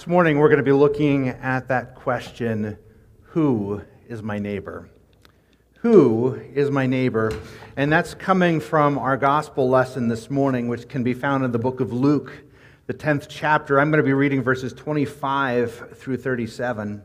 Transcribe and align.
This 0.00 0.06
morning 0.06 0.38
we're 0.38 0.48
going 0.48 0.56
to 0.56 0.64
be 0.64 0.72
looking 0.72 1.28
at 1.28 1.68
that 1.68 1.94
question 1.94 2.78
Who 3.20 3.82
is 4.08 4.22
my 4.22 4.38
neighbor? 4.38 4.88
Who 5.80 6.40
is 6.54 6.70
my 6.70 6.86
neighbor? 6.86 7.30
And 7.76 7.92
that's 7.92 8.14
coming 8.14 8.60
from 8.60 8.96
our 8.96 9.18
gospel 9.18 9.68
lesson 9.68 10.08
this 10.08 10.30
morning, 10.30 10.68
which 10.68 10.88
can 10.88 11.02
be 11.02 11.12
found 11.12 11.44
in 11.44 11.52
the 11.52 11.58
book 11.58 11.80
of 11.80 11.92
Luke, 11.92 12.32
the 12.86 12.94
10th 12.94 13.26
chapter. 13.28 13.78
I'm 13.78 13.90
going 13.90 14.02
to 14.02 14.02
be 14.02 14.14
reading 14.14 14.42
verses 14.42 14.72
25 14.72 15.98
through 15.98 16.16
37. 16.16 17.02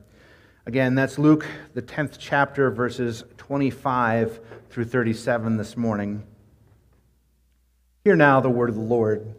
Again, 0.66 0.96
that's 0.96 1.20
Luke, 1.20 1.46
the 1.73 1.82
10th 1.82 2.16
chapter, 2.18 2.71
verses 2.71 3.25
25 3.36 4.39
through 4.70 4.86
37 4.86 5.57
this 5.57 5.75
morning. 5.75 6.23
Hear 8.05 8.16
now 8.16 8.39
the 8.39 8.50
word 8.50 8.70
of 8.70 8.75
the 8.75 8.82
Lord. 8.82 9.36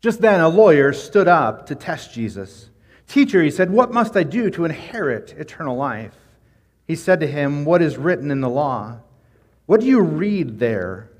Just 0.00 0.20
then, 0.20 0.40
a 0.40 0.48
lawyer 0.48 0.92
stood 0.92 1.26
up 1.26 1.66
to 1.66 1.74
test 1.74 2.12
Jesus. 2.12 2.70
Teacher, 3.08 3.42
he 3.42 3.50
said, 3.50 3.70
What 3.70 3.92
must 3.92 4.16
I 4.16 4.22
do 4.22 4.50
to 4.50 4.64
inherit 4.64 5.34
eternal 5.36 5.76
life? 5.76 6.14
He 6.86 6.94
said 6.94 7.20
to 7.20 7.26
him, 7.26 7.64
What 7.64 7.82
is 7.82 7.96
written 7.96 8.30
in 8.30 8.40
the 8.40 8.48
law? 8.48 9.00
What 9.66 9.80
do 9.80 9.86
you 9.86 10.00
read 10.00 10.58
there? 10.58 11.10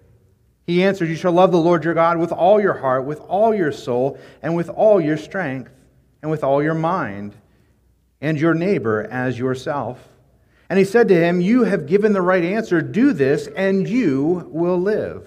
He 0.66 0.84
answered, 0.84 1.08
You 1.08 1.16
shall 1.16 1.32
love 1.32 1.50
the 1.50 1.58
Lord 1.58 1.84
your 1.84 1.94
God 1.94 2.18
with 2.18 2.30
all 2.30 2.60
your 2.60 2.74
heart, 2.74 3.04
with 3.04 3.20
all 3.20 3.54
your 3.54 3.72
soul, 3.72 4.18
and 4.42 4.54
with 4.54 4.68
all 4.68 5.00
your 5.00 5.16
strength, 5.16 5.72
and 6.22 6.30
with 6.30 6.44
all 6.44 6.62
your 6.62 6.74
mind, 6.74 7.34
and 8.20 8.38
your 8.38 8.54
neighbor 8.54 9.06
as 9.10 9.38
yourself. 9.38 9.98
And 10.70 10.78
he 10.78 10.84
said 10.84 11.08
to 11.08 11.14
him, 11.14 11.40
You 11.40 11.64
have 11.64 11.86
given 11.86 12.12
the 12.12 12.22
right 12.22 12.44
answer. 12.44 12.82
Do 12.82 13.12
this, 13.12 13.46
and 13.48 13.88
you 13.88 14.48
will 14.50 14.78
live. 14.78 15.26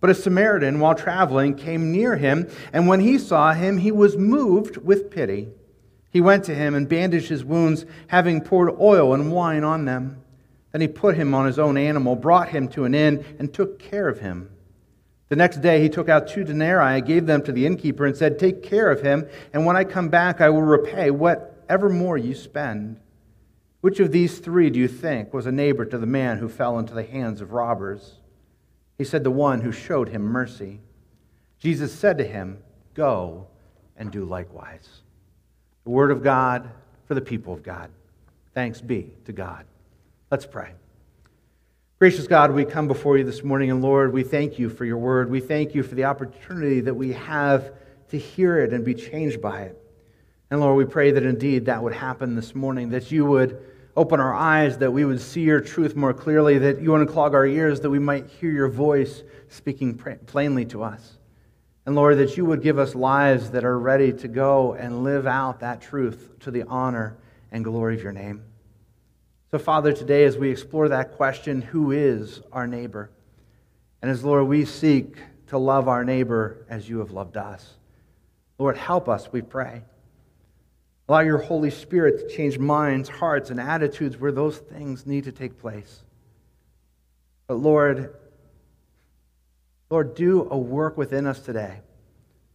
But 0.00 0.10
a 0.10 0.14
Samaritan, 0.14 0.78
while 0.78 0.94
traveling, 0.94 1.54
came 1.54 1.90
near 1.90 2.16
him, 2.16 2.48
and 2.72 2.86
when 2.86 3.00
he 3.00 3.18
saw 3.18 3.52
him, 3.52 3.78
he 3.78 3.90
was 3.90 4.16
moved 4.16 4.76
with 4.76 5.10
pity. 5.10 5.48
He 6.10 6.20
went 6.20 6.44
to 6.44 6.54
him 6.54 6.74
and 6.74 6.88
bandaged 6.88 7.28
his 7.28 7.44
wounds, 7.44 7.84
having 8.06 8.40
poured 8.40 8.78
oil 8.80 9.12
and 9.12 9.32
wine 9.32 9.64
on 9.64 9.84
them. 9.84 10.22
Then 10.72 10.80
he 10.80 10.88
put 10.88 11.16
him 11.16 11.34
on 11.34 11.46
his 11.46 11.58
own 11.58 11.76
animal, 11.76 12.14
brought 12.14 12.50
him 12.50 12.68
to 12.68 12.84
an 12.84 12.94
inn, 12.94 13.24
and 13.38 13.52
took 13.52 13.78
care 13.78 14.08
of 14.08 14.20
him. 14.20 14.50
The 15.28 15.36
next 15.36 15.60
day 15.60 15.82
he 15.82 15.88
took 15.88 16.08
out 16.08 16.28
two 16.28 16.44
denarii, 16.44 17.00
gave 17.02 17.26
them 17.26 17.42
to 17.42 17.52
the 17.52 17.66
innkeeper, 17.66 18.06
and 18.06 18.16
said, 18.16 18.38
Take 18.38 18.62
care 18.62 18.90
of 18.90 19.02
him, 19.02 19.26
and 19.52 19.66
when 19.66 19.76
I 19.76 19.84
come 19.84 20.08
back, 20.08 20.40
I 20.40 20.48
will 20.48 20.62
repay 20.62 21.10
whatever 21.10 21.88
more 21.88 22.16
you 22.16 22.34
spend. 22.34 22.98
Which 23.80 24.00
of 24.00 24.10
these 24.10 24.38
three 24.38 24.70
do 24.70 24.78
you 24.78 24.88
think 24.88 25.34
was 25.34 25.46
a 25.46 25.52
neighbor 25.52 25.84
to 25.84 25.98
the 25.98 26.06
man 26.06 26.38
who 26.38 26.48
fell 26.48 26.78
into 26.78 26.94
the 26.94 27.04
hands 27.04 27.40
of 27.40 27.52
robbers? 27.52 28.17
He 28.98 29.04
said, 29.04 29.24
The 29.24 29.30
one 29.30 29.60
who 29.60 29.72
showed 29.72 30.08
him 30.08 30.22
mercy. 30.22 30.80
Jesus 31.58 31.92
said 31.92 32.18
to 32.18 32.24
him, 32.24 32.58
Go 32.94 33.46
and 33.96 34.10
do 34.10 34.24
likewise. 34.24 34.88
The 35.84 35.90
word 35.90 36.10
of 36.10 36.22
God 36.22 36.68
for 37.06 37.14
the 37.14 37.20
people 37.20 37.54
of 37.54 37.62
God. 37.62 37.90
Thanks 38.54 38.80
be 38.80 39.12
to 39.24 39.32
God. 39.32 39.64
Let's 40.30 40.44
pray. 40.44 40.72
Gracious 41.98 42.26
God, 42.26 42.52
we 42.52 42.64
come 42.64 42.86
before 42.86 43.18
you 43.18 43.24
this 43.24 43.42
morning, 43.42 43.70
and 43.70 43.82
Lord, 43.82 44.12
we 44.12 44.22
thank 44.22 44.58
you 44.58 44.68
for 44.68 44.84
your 44.84 44.98
word. 44.98 45.30
We 45.30 45.40
thank 45.40 45.74
you 45.74 45.82
for 45.82 45.94
the 45.94 46.04
opportunity 46.04 46.80
that 46.80 46.94
we 46.94 47.12
have 47.12 47.72
to 48.10 48.18
hear 48.18 48.58
it 48.58 48.72
and 48.72 48.84
be 48.84 48.94
changed 48.94 49.40
by 49.40 49.62
it. 49.62 49.82
And 50.50 50.60
Lord, 50.60 50.76
we 50.76 50.84
pray 50.84 51.10
that 51.10 51.24
indeed 51.24 51.66
that 51.66 51.82
would 51.82 51.92
happen 51.92 52.34
this 52.36 52.54
morning, 52.54 52.90
that 52.90 53.10
you 53.10 53.24
would 53.26 53.60
Open 53.98 54.20
our 54.20 54.32
eyes 54.32 54.78
that 54.78 54.92
we 54.92 55.04
would 55.04 55.20
see 55.20 55.40
your 55.40 55.60
truth 55.60 55.96
more 55.96 56.14
clearly, 56.14 56.56
that 56.58 56.80
you 56.80 56.90
unclog 56.90 57.34
our 57.34 57.44
ears 57.44 57.80
that 57.80 57.90
we 57.90 57.98
might 57.98 58.28
hear 58.28 58.52
your 58.52 58.68
voice 58.68 59.24
speaking 59.48 59.98
plainly 60.24 60.64
to 60.66 60.84
us. 60.84 61.18
And 61.84 61.96
Lord, 61.96 62.18
that 62.18 62.36
you 62.36 62.44
would 62.44 62.62
give 62.62 62.78
us 62.78 62.94
lives 62.94 63.50
that 63.50 63.64
are 63.64 63.76
ready 63.76 64.12
to 64.12 64.28
go 64.28 64.74
and 64.74 65.02
live 65.02 65.26
out 65.26 65.58
that 65.58 65.80
truth 65.80 66.30
to 66.38 66.52
the 66.52 66.62
honor 66.68 67.16
and 67.50 67.64
glory 67.64 67.96
of 67.96 68.02
your 68.04 68.12
name. 68.12 68.44
So, 69.50 69.58
Father, 69.58 69.92
today 69.92 70.22
as 70.26 70.38
we 70.38 70.48
explore 70.48 70.88
that 70.90 71.16
question, 71.16 71.60
who 71.60 71.90
is 71.90 72.40
our 72.52 72.68
neighbor? 72.68 73.10
And 74.00 74.12
as, 74.12 74.22
Lord, 74.22 74.46
we 74.46 74.64
seek 74.64 75.16
to 75.48 75.58
love 75.58 75.88
our 75.88 76.04
neighbor 76.04 76.64
as 76.70 76.88
you 76.88 77.00
have 77.00 77.10
loved 77.10 77.36
us, 77.36 77.74
Lord, 78.58 78.76
help 78.76 79.08
us, 79.08 79.32
we 79.32 79.42
pray. 79.42 79.82
Allow 81.08 81.20
your 81.20 81.38
Holy 81.38 81.70
Spirit 81.70 82.18
to 82.20 82.36
change 82.36 82.58
minds, 82.58 83.08
hearts, 83.08 83.50
and 83.50 83.58
attitudes 83.58 84.18
where 84.18 84.32
those 84.32 84.58
things 84.58 85.06
need 85.06 85.24
to 85.24 85.32
take 85.32 85.58
place. 85.58 86.02
But 87.46 87.54
Lord, 87.54 88.14
Lord, 89.88 90.14
do 90.14 90.46
a 90.50 90.58
work 90.58 90.98
within 90.98 91.26
us 91.26 91.40
today 91.40 91.80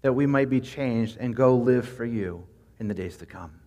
that 0.04 0.14
we 0.14 0.28
might 0.28 0.50
be 0.50 0.62
changed 0.62 1.18
and 1.20 1.36
go 1.36 1.56
live 1.56 1.88
for 1.88 2.06
you 2.06 2.46
in 2.80 2.88
the 2.88 2.94
days 2.94 3.18
to 3.18 3.26
come. 3.26 3.60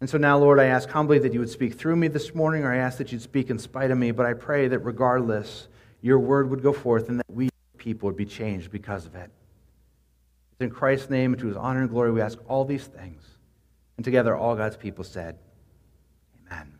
And 0.00 0.10
so 0.10 0.18
now, 0.18 0.38
Lord, 0.38 0.60
I 0.60 0.66
ask 0.66 0.88
humbly 0.88 1.18
that 1.20 1.32
you 1.32 1.40
would 1.40 1.48
speak 1.48 1.74
through 1.74 1.96
me 1.96 2.08
this 2.08 2.34
morning, 2.34 2.64
or 2.64 2.72
I 2.72 2.76
ask 2.76 2.98
that 2.98 3.12
you'd 3.12 3.22
speak 3.22 3.48
in 3.48 3.58
spite 3.58 3.90
of 3.90 3.96
me, 3.96 4.10
but 4.10 4.26
I 4.26 4.34
pray 4.34 4.68
that 4.68 4.80
regardless, 4.80 5.68
your 6.02 6.18
word 6.18 6.50
would 6.50 6.62
go 6.62 6.72
forth 6.72 7.08
and 7.08 7.18
that 7.18 7.26
we 7.32 7.48
people 7.78 8.08
would 8.08 8.16
be 8.16 8.26
changed 8.26 8.70
because 8.70 9.06
of 9.06 9.14
it. 9.14 9.30
It's 10.52 10.60
in 10.60 10.70
Christ's 10.70 11.08
name 11.08 11.32
and 11.32 11.40
to 11.40 11.46
his 11.46 11.56
honor 11.56 11.80
and 11.80 11.88
glory 11.88 12.12
we 12.12 12.20
ask 12.20 12.38
all 12.46 12.64
these 12.64 12.86
things. 12.86 13.22
And 13.98 14.04
together, 14.04 14.36
all 14.36 14.54
God's 14.54 14.76
people 14.76 15.02
said, 15.02 15.36
Amen. 16.46 16.72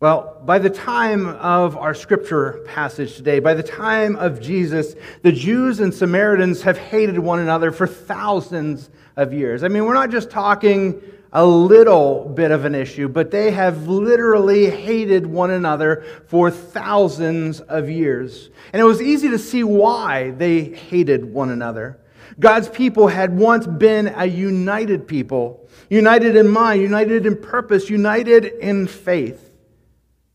Well, 0.00 0.42
by 0.44 0.58
the 0.58 0.68
time 0.68 1.28
of 1.28 1.76
our 1.76 1.94
scripture 1.94 2.64
passage 2.66 3.14
today, 3.14 3.38
by 3.38 3.54
the 3.54 3.62
time 3.62 4.16
of 4.16 4.40
Jesus, 4.40 4.96
the 5.22 5.30
Jews 5.30 5.78
and 5.78 5.94
Samaritans 5.94 6.62
have 6.62 6.76
hated 6.76 7.18
one 7.20 7.38
another 7.38 7.70
for 7.70 7.86
thousands 7.86 8.90
of 9.14 9.32
years. 9.32 9.62
I 9.62 9.68
mean, 9.68 9.84
we're 9.84 9.94
not 9.94 10.10
just 10.10 10.28
talking 10.28 11.00
a 11.32 11.46
little 11.46 12.24
bit 12.34 12.50
of 12.50 12.64
an 12.64 12.74
issue, 12.74 13.08
but 13.08 13.30
they 13.30 13.52
have 13.52 13.86
literally 13.86 14.68
hated 14.68 15.24
one 15.24 15.52
another 15.52 16.04
for 16.26 16.50
thousands 16.50 17.60
of 17.60 17.88
years. 17.88 18.50
And 18.72 18.80
it 18.80 18.84
was 18.84 19.00
easy 19.00 19.28
to 19.28 19.38
see 19.38 19.62
why 19.62 20.30
they 20.30 20.64
hated 20.64 21.24
one 21.24 21.50
another. 21.50 22.00
God's 22.38 22.68
people 22.68 23.08
had 23.08 23.36
once 23.36 23.66
been 23.66 24.08
a 24.08 24.26
united 24.26 25.06
people 25.06 25.66
united 25.88 26.36
in 26.36 26.48
mind, 26.48 26.82
united 26.82 27.26
in 27.26 27.40
purpose, 27.40 27.90
united 27.90 28.44
in 28.44 28.86
faith. 28.86 29.52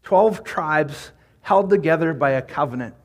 Twelve 0.03 0.43
tribes 0.43 1.11
held 1.41 1.69
together 1.69 2.13
by 2.13 2.31
a 2.31 2.41
covenant. 2.41 2.95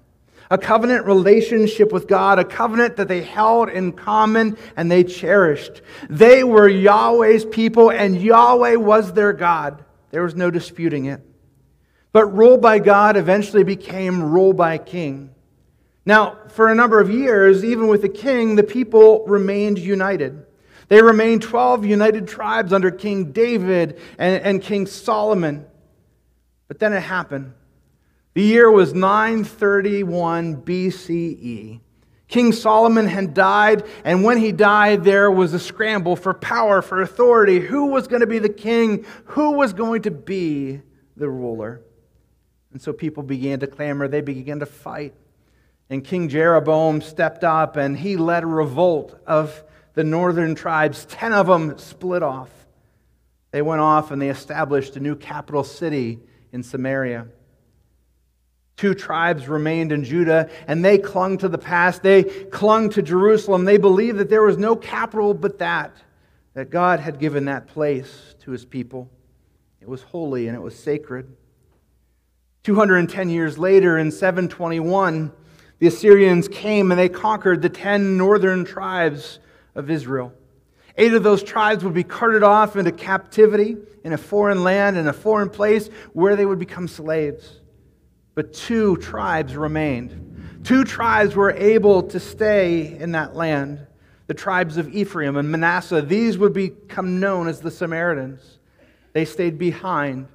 A 0.49 0.59
covenant 0.59 1.07
relationship 1.07 1.93
with 1.93 2.07
God, 2.07 2.39
a 2.39 2.45
covenant 2.45 2.97
that 2.97 3.09
they 3.09 3.23
held 3.23 3.69
in 3.69 3.93
common 3.93 4.57
and 4.77 4.91
they 4.91 5.03
cherished. 5.03 5.83
They 6.09 6.45
were 6.45 6.69
Yahweh's 6.69 7.45
people 7.45 7.91
and 7.91 8.21
Yahweh 8.21 8.77
was 8.77 9.13
their 9.13 9.33
God. 9.33 9.85
There 10.11 10.23
was 10.23 10.37
no 10.37 10.53
disputing 10.53 11.07
it. 11.07 11.21
But 12.13 12.27
rule 12.27 12.59
by 12.59 12.79
God 12.79 13.17
eventually 13.17 13.65
became 13.65 14.23
rule 14.23 14.53
by 14.53 14.79
king. 14.79 15.35
Now, 16.07 16.39
for 16.49 16.69
a 16.69 16.75
number 16.75 17.01
of 17.01 17.11
years, 17.11 17.65
even 17.65 17.89
with 17.89 18.03
the 18.03 18.09
king, 18.09 18.55
the 18.55 18.63
people 18.63 19.25
remained 19.27 19.79
united. 19.79 20.47
They 20.89 21.03
remained 21.03 21.43
12 21.43 21.85
united 21.85 22.29
tribes 22.29 22.73
under 22.73 22.93
King 22.93 23.33
David 23.33 24.01
and, 24.17 24.41
and 24.43 24.63
King 24.63 24.87
Solomon. 24.87 25.67
But 26.69 26.79
then 26.79 26.93
it 26.93 27.01
happened. 27.01 27.53
The 28.35 28.43
year 28.43 28.71
was 28.71 28.95
931 28.95 30.63
BCE. 30.63 31.81
King 32.29 32.53
Solomon 32.53 33.07
had 33.07 33.35
died, 33.35 33.85
and 34.05 34.23
when 34.23 34.39
he 34.39 34.53
died, 34.53 35.05
there 35.05 35.31
was 35.31 35.55
a 35.55 35.61
scramble 35.61 36.17
for 36.17 36.35
power, 36.35 36.83
for 36.83 37.03
authority. 37.03 37.61
Who 37.61 37.87
was 37.87 38.09
going 38.09 38.21
to 38.21 38.27
be 38.27 38.39
the 38.39 38.49
king? 38.49 39.07
Who 39.27 39.53
was 39.53 39.73
going 39.73 40.03
to 40.03 40.11
be 40.11 40.81
the 41.17 41.29
ruler? 41.29 41.83
And 42.73 42.83
so 42.83 42.93
people 42.93 43.23
began 43.23 43.61
to 43.61 43.67
clamor, 43.67 44.07
they 44.07 44.21
began 44.21 44.61
to 44.61 44.67
fight. 44.67 45.15
And 45.89 46.05
King 46.05 46.29
Jeroboam 46.29 47.01
stepped 47.01 47.45
up 47.45 47.77
and 47.77 47.97
he 47.97 48.17
led 48.17 48.43
a 48.43 48.47
revolt 48.47 49.19
of 49.27 49.63
the 49.95 50.05
northern 50.05 50.55
tribes, 50.55 51.07
10 51.07 51.33
of 51.33 51.47
them 51.47 51.79
split 51.79 52.23
off. 52.23 52.51
They 53.51 53.63
went 53.63 53.81
off 53.81 54.11
and 54.11 54.21
they 54.21 54.29
established 54.29 54.97
a 54.97 55.01
new 55.01 55.17
capital 55.17 55.65
city 55.65 56.19
in 56.53 56.63
Samaria. 56.63 57.29
Two 58.77 58.95
tribes 58.95 59.49
remained 59.49 59.91
in 59.91 60.05
Judah, 60.05 60.51
and 60.67 60.85
they 60.85 60.99
clung 60.99 61.39
to 61.39 61.49
the 61.49 61.57
past. 61.57 62.03
They 62.03 62.25
clung 62.25 62.91
to 62.91 63.01
Jerusalem. 63.01 63.65
They 63.65 63.79
believed 63.79 64.19
that 64.19 64.29
there 64.29 64.43
was 64.43 64.59
no 64.59 64.77
capital 64.77 65.33
but 65.33 65.61
that. 65.61 65.97
that 66.53 66.69
God 66.69 67.01
had 67.01 67.19
given 67.19 67.47
that 67.47 67.69
place 67.69 68.35
to 68.41 68.51
his 68.51 68.67
people. 68.67 69.11
It 69.81 69.89
was 69.89 70.03
holy 70.03 70.49
and 70.49 70.57
it 70.57 70.61
was 70.61 70.79
sacred. 70.79 71.35
210 72.65 73.31
years 73.31 73.57
later, 73.57 73.97
in 73.97 74.11
721, 74.11 75.33
the 75.79 75.87
Assyrians 75.87 76.49
came 76.49 76.91
and 76.91 76.99
they 76.99 77.09
conquered 77.09 77.63
the 77.63 77.69
10 77.69 78.17
northern 78.17 78.65
tribes 78.65 79.39
of 79.75 79.91
Israel. 79.91 80.33
Eight 80.97 81.13
of 81.13 81.23
those 81.23 81.43
tribes 81.43 81.85
would 81.85 81.95
be 81.95 82.05
carted 82.05 82.43
off 82.43 82.77
into 82.77 82.93
captivity 82.93 83.77
in 84.03 84.13
a 84.13 84.19
foreign 84.19 84.65
land, 84.65 84.97
in 84.97 85.07
a 85.09 85.13
foreign 85.13 85.51
place 85.51 85.89
where 86.13 86.37
they 86.37 86.47
would 86.47 86.59
become 86.59 86.89
slaves. 86.89 87.61
But 88.35 88.55
two 88.55 88.97
tribes 88.97 89.57
remained. 89.57 90.63
Two 90.65 90.85
tribes 90.85 91.37
were 91.37 91.53
able 91.53 92.03
to 92.05 92.19
stay 92.19 92.97
in 92.99 93.13
that 93.13 93.37
land 93.37 93.87
the 94.27 94.35
tribes 94.35 94.77
of 94.77 94.95
Ephraim 94.95 95.37
and 95.37 95.51
Manasseh. 95.51 96.03
These 96.03 96.39
would 96.39 96.53
become 96.53 97.21
known 97.21 97.49
as 97.49 97.61
the 97.61 97.71
Samaritans. 97.71 98.59
They 99.13 99.25
stayed 99.25 99.59
behind. 99.59 100.29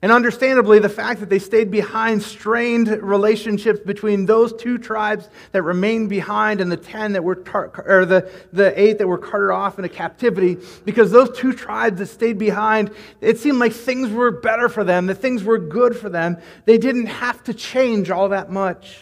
And 0.00 0.12
understandably, 0.12 0.78
the 0.78 0.88
fact 0.88 1.18
that 1.20 1.28
they 1.28 1.40
stayed 1.40 1.72
behind 1.72 2.22
strained 2.22 2.86
relationships 3.02 3.80
between 3.80 4.26
those 4.26 4.52
two 4.52 4.78
tribes 4.78 5.28
that 5.50 5.62
remained 5.62 6.08
behind 6.08 6.60
and 6.60 6.70
the 6.70 6.76
ten 6.76 7.14
that 7.14 7.24
were 7.24 7.34
tar- 7.34 7.72
or 7.84 8.04
the, 8.04 8.30
the 8.52 8.80
eight 8.80 8.98
that 8.98 9.08
were 9.08 9.18
carted 9.18 9.50
off 9.50 9.76
into 9.76 9.88
captivity, 9.88 10.56
because 10.84 11.10
those 11.10 11.36
two 11.36 11.52
tribes 11.52 11.98
that 11.98 12.06
stayed 12.06 12.38
behind, 12.38 12.92
it 13.20 13.38
seemed 13.38 13.58
like 13.58 13.72
things 13.72 14.08
were 14.10 14.30
better 14.30 14.68
for 14.68 14.84
them, 14.84 15.06
that 15.06 15.16
things 15.16 15.42
were 15.42 15.58
good 15.58 15.96
for 15.96 16.08
them. 16.08 16.38
They 16.64 16.78
didn't 16.78 17.06
have 17.06 17.42
to 17.44 17.54
change 17.54 18.08
all 18.08 18.28
that 18.28 18.52
much. 18.52 19.00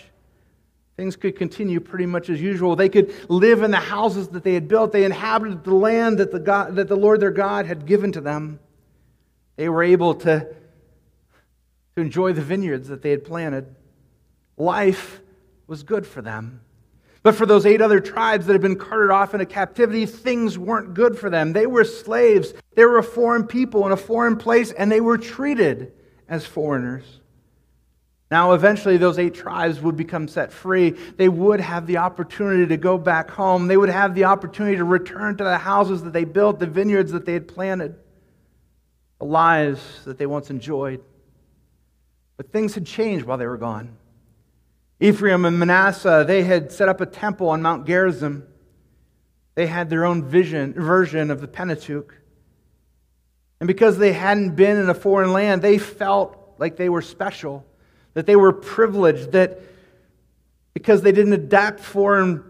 Things 0.96 1.14
could 1.14 1.36
continue 1.36 1.78
pretty 1.78 2.06
much 2.06 2.30
as 2.30 2.40
usual. 2.40 2.74
They 2.74 2.88
could 2.88 3.12
live 3.28 3.62
in 3.62 3.70
the 3.70 3.76
houses 3.76 4.28
that 4.28 4.44
they 4.44 4.54
had 4.54 4.66
built. 4.66 4.92
They 4.92 5.04
inhabited 5.04 5.62
the 5.62 5.74
land 5.74 6.20
that 6.20 6.32
the, 6.32 6.40
God, 6.40 6.76
that 6.76 6.88
the 6.88 6.96
Lord 6.96 7.20
their 7.20 7.30
God 7.30 7.66
had 7.66 7.84
given 7.84 8.12
to 8.12 8.22
them. 8.22 8.60
They 9.56 9.68
were 9.68 9.82
able 9.82 10.14
to, 10.14 10.48
to 11.96 12.02
enjoy 12.02 12.32
the 12.34 12.42
vineyards 12.42 12.88
that 12.88 13.00
they 13.00 13.10
had 13.10 13.24
planted. 13.24 13.74
Life 14.58 15.22
was 15.66 15.82
good 15.82 16.06
for 16.06 16.20
them. 16.20 16.60
But 17.22 17.34
for 17.34 17.46
those 17.46 17.66
eight 17.66 17.80
other 17.80 18.00
tribes 18.00 18.46
that 18.46 18.52
had 18.52 18.62
been 18.62 18.76
carted 18.76 19.10
off 19.10 19.34
into 19.34 19.46
captivity, 19.46 20.06
things 20.06 20.58
weren't 20.58 20.94
good 20.94 21.18
for 21.18 21.30
them. 21.30 21.52
They 21.52 21.66
were 21.66 21.84
slaves. 21.84 22.52
They 22.74 22.84
were 22.84 22.98
a 22.98 23.02
foreign 23.02 23.46
people 23.46 23.84
in 23.86 23.92
a 23.92 23.96
foreign 23.96 24.36
place, 24.36 24.70
and 24.72 24.92
they 24.92 25.00
were 25.00 25.18
treated 25.18 25.92
as 26.28 26.46
foreigners. 26.46 27.04
Now, 28.30 28.52
eventually, 28.52 28.96
those 28.96 29.18
eight 29.18 29.34
tribes 29.34 29.80
would 29.80 29.96
become 29.96 30.28
set 30.28 30.52
free. 30.52 30.90
They 30.90 31.28
would 31.28 31.60
have 31.60 31.86
the 31.86 31.96
opportunity 31.96 32.66
to 32.66 32.76
go 32.76 32.98
back 32.98 33.30
home. 33.30 33.68
They 33.68 33.76
would 33.76 33.88
have 33.88 34.14
the 34.14 34.24
opportunity 34.24 34.76
to 34.76 34.84
return 34.84 35.36
to 35.38 35.44
the 35.44 35.58
houses 35.58 36.02
that 36.02 36.12
they 36.12 36.24
built, 36.24 36.58
the 36.58 36.66
vineyards 36.66 37.12
that 37.12 37.24
they 37.24 37.32
had 37.32 37.48
planted, 37.48 37.96
the 39.18 39.24
lives 39.24 39.80
that 40.04 40.18
they 40.18 40.26
once 40.26 40.50
enjoyed. 40.50 41.02
But 42.36 42.52
things 42.52 42.74
had 42.74 42.86
changed 42.86 43.24
while 43.24 43.38
they 43.38 43.46
were 43.46 43.56
gone. 43.56 43.96
Ephraim 45.00 45.44
and 45.44 45.58
Manasseh, 45.58 46.24
they 46.26 46.42
had 46.42 46.72
set 46.72 46.88
up 46.88 47.00
a 47.00 47.06
temple 47.06 47.48
on 47.48 47.62
Mount 47.62 47.86
Gerizim. 47.86 48.46
They 49.54 49.66
had 49.66 49.90
their 49.90 50.04
own 50.04 50.24
vision, 50.24 50.74
version 50.74 51.30
of 51.30 51.40
the 51.40 51.48
Pentateuch. 51.48 52.14
And 53.60 53.66
because 53.66 53.98
they 53.98 54.12
hadn't 54.12 54.56
been 54.56 54.76
in 54.76 54.88
a 54.88 54.94
foreign 54.94 55.32
land, 55.32 55.62
they 55.62 55.78
felt 55.78 56.54
like 56.58 56.76
they 56.76 56.88
were 56.88 57.02
special 57.02 57.66
that 58.16 58.24
they 58.24 58.34
were 58.34 58.52
privileged, 58.52 59.32
that 59.32 59.60
because 60.72 61.02
they 61.02 61.12
didn't 61.12 61.34
adapt 61.34 61.80
foreign 61.80 62.42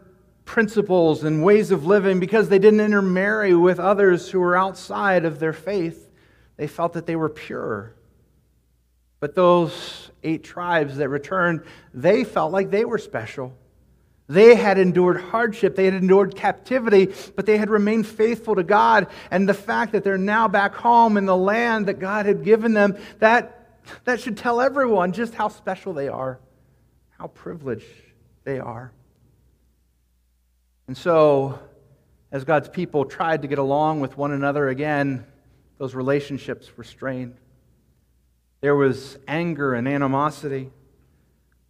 principles 0.44 1.24
and 1.24 1.42
ways 1.42 1.72
of 1.72 1.84
living, 1.84 2.20
because 2.20 2.48
they 2.48 2.60
didn't 2.60 2.78
intermarry 2.78 3.52
with 3.52 3.80
others 3.80 4.30
who 4.30 4.38
were 4.38 4.56
outside 4.56 5.24
of 5.24 5.40
their 5.40 5.52
faith, 5.52 6.08
they 6.56 6.68
felt 6.68 6.92
that 6.92 7.06
they 7.06 7.16
were 7.16 7.28
pure. 7.28 7.95
But 9.26 9.34
those 9.34 10.12
eight 10.23 10.44
tribes 10.44 10.99
that 10.99 11.08
returned, 11.08 11.64
they 11.93 12.23
felt 12.23 12.52
like 12.52 12.70
they 12.70 12.84
were 12.84 12.96
special. 12.96 13.52
They 14.28 14.55
had 14.55 14.78
endured 14.78 15.20
hardship, 15.20 15.75
they 15.75 15.87
had 15.87 15.94
endured 15.94 16.37
captivity, 16.37 17.12
but 17.34 17.44
they 17.44 17.58
had 17.58 17.69
remained 17.69 18.06
faithful 18.06 18.55
to 18.55 18.62
God. 18.62 19.08
And 19.32 19.49
the 19.49 19.52
fact 19.52 19.90
that 19.94 20.05
they're 20.05 20.17
now 20.17 20.46
back 20.46 20.76
home 20.76 21.17
in 21.17 21.26
the 21.26 21.37
land 21.37 21.87
that 21.87 21.99
God 21.99 22.26
had 22.26 22.44
given 22.44 22.73
them, 22.73 22.96
that 23.19 23.82
that 24.05 24.20
should 24.20 24.37
tell 24.37 24.61
everyone 24.61 25.11
just 25.11 25.34
how 25.34 25.49
special 25.49 25.93
they 25.93 26.06
are, 26.06 26.38
how 27.19 27.26
privileged 27.26 27.84
they 28.44 28.61
are. 28.61 28.93
And 30.87 30.96
so, 30.96 31.58
as 32.31 32.44
God's 32.44 32.69
people 32.69 33.05
tried 33.05 33.43
to 33.43 33.49
get 33.49 33.58
along 33.58 33.99
with 33.99 34.17
one 34.17 34.31
another 34.31 34.69
again, 34.69 35.26
those 35.78 35.96
relationships 35.96 36.76
were 36.76 36.84
strained. 36.84 37.34
There 38.66 38.74
was 38.74 39.16
anger 39.28 39.74
and 39.74 39.86
animosity. 39.86 40.72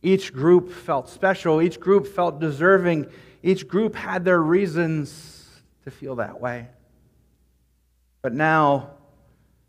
Each 0.00 0.32
group 0.32 0.72
felt 0.72 1.10
special, 1.10 1.60
each 1.60 1.78
group 1.78 2.06
felt 2.06 2.40
deserving, 2.40 3.10
each 3.43 3.69
group 3.69 3.94
had 3.94 4.25
their 4.25 4.40
reasons 4.40 5.60
to 5.84 5.90
feel 5.90 6.16
that 6.16 6.40
way. 6.40 6.69
But 8.22 8.32
now, 8.32 8.93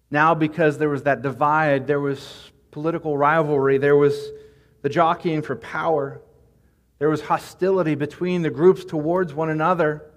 now, 0.10 0.36
because 0.36 0.78
there 0.78 0.88
was 0.88 1.04
that 1.04 1.22
divide, 1.22 1.86
there 1.86 2.00
was 2.00 2.50
political 2.72 3.18
rivalry, 3.18 3.78
there 3.78 3.98
was 3.98 4.30
the 4.82 4.88
jockeying 4.88 5.42
for 5.42 5.58
power, 5.58 6.22
there 6.98 7.10
was 7.10 7.20
hostility 7.20 7.96
between 7.96 8.42
the 8.42 8.50
groups 8.50 8.86
towards 8.86 9.34
one 9.34 9.50
another, 9.50 10.12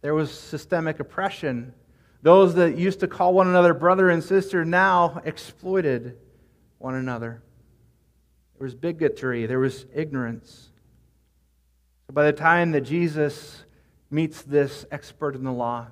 there 0.00 0.14
was 0.14 0.30
systemic 0.30 1.00
oppression. 1.00 1.74
Those 2.22 2.54
that 2.56 2.76
used 2.76 3.00
to 3.00 3.08
call 3.08 3.32
one 3.32 3.48
another 3.48 3.72
brother 3.72 4.10
and 4.10 4.22
sister 4.22 4.64
now 4.64 5.22
exploited 5.24 6.18
one 6.78 6.94
another. 6.94 7.42
There 8.58 8.64
was 8.64 8.74
bigotry, 8.74 9.46
there 9.46 9.58
was 9.58 9.86
ignorance. 9.94 10.68
By 12.12 12.26
the 12.26 12.32
time 12.32 12.72
that 12.72 12.82
Jesus 12.82 13.64
meets 14.10 14.42
this 14.42 14.84
expert 14.90 15.34
in 15.34 15.44
the 15.44 15.52
law, 15.52 15.86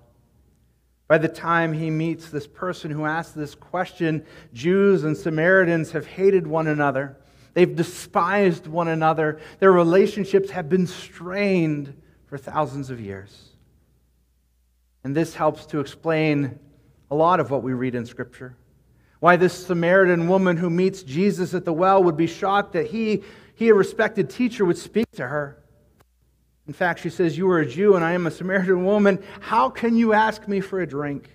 by 1.06 1.16
the 1.16 1.28
time 1.28 1.72
he 1.72 1.88
meets 1.88 2.28
this 2.28 2.46
person 2.46 2.90
who 2.90 3.06
asks 3.06 3.32
this 3.32 3.54
question, 3.54 4.26
Jews 4.52 5.04
and 5.04 5.16
Samaritans 5.16 5.92
have 5.92 6.06
hated 6.06 6.46
one 6.46 6.66
another. 6.66 7.16
They've 7.54 7.75
despised 7.75 8.66
one 8.66 8.88
another. 8.88 9.40
Their 9.58 9.72
relationships 9.72 10.50
have 10.50 10.69
been 10.69 10.86
strained 10.86 11.98
for 12.26 12.36
thousands 12.36 12.90
of 12.90 13.00
years. 13.00 13.48
And 15.05 15.17
this 15.17 15.35
helps 15.35 15.67
to 15.67 15.81
explain 15.81 16.59
a 17.11 17.15
lot 17.15 17.41
of 17.41 17.50
what 17.50 17.62
we 17.62 17.73
read 17.73 17.95
in 17.95 18.05
Scripture. 18.05 18.56
Why 19.21 19.37
this 19.37 19.67
Samaritan 19.67 20.28
woman 20.28 20.57
who 20.57 20.71
meets 20.71 21.02
Jesus 21.02 21.55
at 21.55 21.64
the 21.64 21.73
well 21.73 22.02
would 22.02 22.17
be 22.17 22.26
shocked 22.26 22.73
that 22.73 22.88
he, 22.88 23.23
he 23.55 23.69
a 23.69 23.75
respected 23.75 24.31
teacher, 24.31 24.64
would 24.64 24.78
speak 24.78 25.11
to 25.12 25.26
her. 25.26 25.59
In 26.67 26.75
fact, 26.75 27.00
she 27.00 27.11
says, 27.11 27.37
You 27.37 27.50
are 27.50 27.61
a 27.61 27.67
Jew 27.67 27.97
and 27.97 28.05
I 28.05 28.12
am 28.12 28.26
a 28.26 28.31
Samaritan 28.31 28.85
woman. 28.85 29.23
How 29.40 29.71
can 29.71 29.97
you 29.97 30.12
ask 30.12 30.47
me 30.47 30.61
for 30.61 30.81
a 30.81 30.87
drink? 30.87 31.31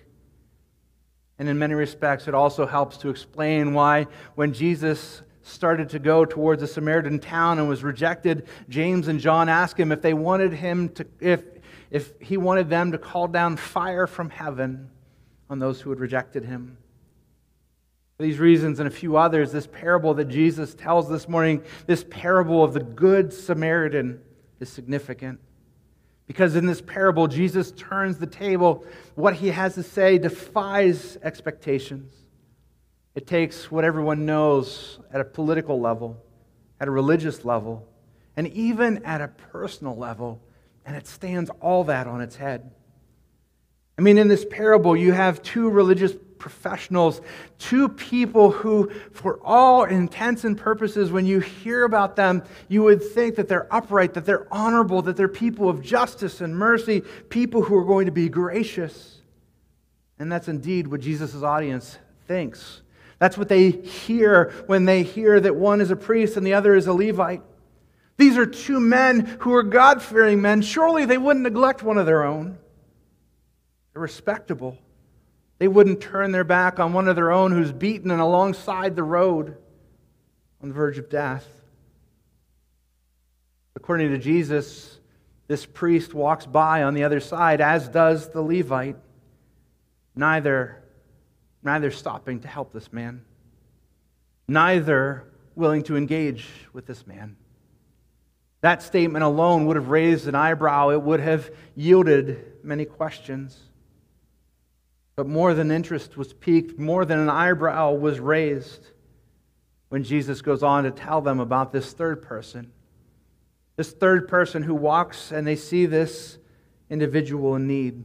And 1.38 1.48
in 1.48 1.58
many 1.58 1.74
respects, 1.74 2.28
it 2.28 2.34
also 2.34 2.66
helps 2.66 2.96
to 2.98 3.08
explain 3.08 3.74
why, 3.74 4.06
when 4.36 4.52
Jesus 4.52 5.22
started 5.42 5.90
to 5.90 5.98
go 5.98 6.24
towards 6.24 6.62
a 6.62 6.66
Samaritan 6.66 7.18
town 7.18 7.58
and 7.58 7.68
was 7.68 7.82
rejected, 7.82 8.46
James 8.68 9.08
and 9.08 9.18
John 9.20 9.48
asked 9.48 9.78
him 9.78 9.90
if 9.90 10.00
they 10.00 10.14
wanted 10.14 10.52
him 10.52 10.88
to, 10.90 11.06
if, 11.20 11.42
if 11.94 12.12
he 12.20 12.36
wanted 12.36 12.68
them 12.68 12.90
to 12.90 12.98
call 12.98 13.28
down 13.28 13.56
fire 13.56 14.08
from 14.08 14.28
heaven 14.28 14.90
on 15.48 15.60
those 15.60 15.80
who 15.80 15.90
had 15.90 16.00
rejected 16.00 16.44
him. 16.44 16.76
For 18.16 18.24
these 18.24 18.40
reasons 18.40 18.80
and 18.80 18.88
a 18.88 18.90
few 18.90 19.16
others, 19.16 19.52
this 19.52 19.68
parable 19.68 20.12
that 20.14 20.24
Jesus 20.24 20.74
tells 20.74 21.08
this 21.08 21.28
morning, 21.28 21.62
this 21.86 22.04
parable 22.10 22.64
of 22.64 22.74
the 22.74 22.80
Good 22.80 23.32
Samaritan, 23.32 24.20
is 24.58 24.68
significant. 24.68 25.38
Because 26.26 26.56
in 26.56 26.66
this 26.66 26.80
parable, 26.80 27.28
Jesus 27.28 27.70
turns 27.70 28.18
the 28.18 28.26
table. 28.26 28.84
What 29.14 29.34
he 29.34 29.50
has 29.50 29.76
to 29.76 29.84
say 29.84 30.18
defies 30.18 31.16
expectations. 31.22 32.12
It 33.14 33.28
takes 33.28 33.70
what 33.70 33.84
everyone 33.84 34.26
knows 34.26 34.98
at 35.12 35.20
a 35.20 35.24
political 35.24 35.80
level, 35.80 36.20
at 36.80 36.88
a 36.88 36.90
religious 36.90 37.44
level, 37.44 37.86
and 38.36 38.48
even 38.48 39.04
at 39.04 39.20
a 39.20 39.28
personal 39.28 39.96
level, 39.96 40.40
and 40.86 40.96
it 40.96 41.06
stands 41.06 41.50
all 41.60 41.84
that 41.84 42.06
on 42.06 42.20
its 42.20 42.36
head. 42.36 42.70
I 43.98 44.02
mean, 44.02 44.18
in 44.18 44.28
this 44.28 44.44
parable, 44.44 44.96
you 44.96 45.12
have 45.12 45.42
two 45.42 45.70
religious 45.70 46.14
professionals, 46.38 47.20
two 47.58 47.88
people 47.88 48.50
who, 48.50 48.90
for 49.12 49.38
all 49.42 49.84
intents 49.84 50.44
and 50.44 50.58
purposes, 50.58 51.10
when 51.10 51.24
you 51.24 51.40
hear 51.40 51.84
about 51.84 52.16
them, 52.16 52.42
you 52.68 52.82
would 52.82 53.02
think 53.02 53.36
that 53.36 53.48
they're 53.48 53.72
upright, 53.72 54.14
that 54.14 54.26
they're 54.26 54.52
honorable, 54.52 55.00
that 55.02 55.16
they're 55.16 55.28
people 55.28 55.68
of 55.68 55.80
justice 55.80 56.40
and 56.40 56.54
mercy, 56.54 57.02
people 57.30 57.62
who 57.62 57.74
are 57.76 57.84
going 57.84 58.06
to 58.06 58.12
be 58.12 58.28
gracious. 58.28 59.18
And 60.18 60.30
that's 60.30 60.48
indeed 60.48 60.86
what 60.88 61.00
Jesus' 61.00 61.42
audience 61.42 61.98
thinks. 62.26 62.82
That's 63.18 63.38
what 63.38 63.48
they 63.48 63.70
hear 63.70 64.52
when 64.66 64.84
they 64.84 65.02
hear 65.02 65.40
that 65.40 65.56
one 65.56 65.80
is 65.80 65.90
a 65.90 65.96
priest 65.96 66.36
and 66.36 66.46
the 66.46 66.54
other 66.54 66.74
is 66.74 66.86
a 66.86 66.92
Levite. 66.92 67.42
These 68.16 68.36
are 68.38 68.46
two 68.46 68.78
men 68.80 69.38
who 69.40 69.54
are 69.54 69.62
God 69.62 70.00
fearing 70.00 70.40
men. 70.40 70.62
Surely 70.62 71.04
they 71.04 71.18
wouldn't 71.18 71.42
neglect 71.42 71.82
one 71.82 71.98
of 71.98 72.06
their 72.06 72.24
own. 72.24 72.58
They're 73.92 74.02
respectable. 74.02 74.78
They 75.58 75.68
wouldn't 75.68 76.00
turn 76.00 76.32
their 76.32 76.44
back 76.44 76.78
on 76.78 76.92
one 76.92 77.08
of 77.08 77.16
their 77.16 77.32
own 77.32 77.52
who's 77.52 77.72
beaten 77.72 78.10
and 78.10 78.20
alongside 78.20 78.96
the 78.96 79.02
road 79.02 79.56
on 80.62 80.68
the 80.68 80.74
verge 80.74 80.98
of 80.98 81.08
death. 81.08 81.46
According 83.76 84.10
to 84.10 84.18
Jesus, 84.18 84.98
this 85.46 85.66
priest 85.66 86.14
walks 86.14 86.46
by 86.46 86.84
on 86.84 86.94
the 86.94 87.04
other 87.04 87.20
side, 87.20 87.60
as 87.60 87.88
does 87.88 88.30
the 88.30 88.40
Levite, 88.40 88.96
neither, 90.14 90.82
neither 91.62 91.90
stopping 91.90 92.40
to 92.40 92.48
help 92.48 92.72
this 92.72 92.92
man, 92.92 93.24
neither 94.48 95.24
willing 95.54 95.82
to 95.84 95.96
engage 95.96 96.48
with 96.72 96.86
this 96.86 97.06
man. 97.06 97.36
That 98.64 98.82
statement 98.82 99.22
alone 99.22 99.66
would 99.66 99.76
have 99.76 99.90
raised 99.90 100.26
an 100.26 100.34
eyebrow, 100.34 100.88
it 100.88 101.02
would 101.02 101.20
have 101.20 101.50
yielded 101.76 102.46
many 102.62 102.86
questions. 102.86 103.60
But 105.16 105.26
more 105.26 105.52
than 105.52 105.70
interest 105.70 106.16
was 106.16 106.32
piqued, 106.32 106.78
more 106.78 107.04
than 107.04 107.18
an 107.18 107.28
eyebrow 107.28 107.92
was 107.92 108.18
raised 108.18 108.86
when 109.90 110.02
Jesus 110.02 110.40
goes 110.40 110.62
on 110.62 110.84
to 110.84 110.90
tell 110.90 111.20
them 111.20 111.40
about 111.40 111.72
this 111.72 111.92
third 111.92 112.22
person. 112.22 112.72
This 113.76 113.92
third 113.92 114.28
person 114.28 114.62
who 114.62 114.74
walks 114.74 115.30
and 115.30 115.46
they 115.46 115.56
see 115.56 115.84
this 115.84 116.38
individual 116.88 117.56
in 117.56 117.66
need. 117.66 118.04